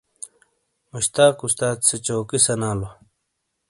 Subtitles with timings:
[0.91, 2.87] مشتاق استاد سے چوکی سانالو۔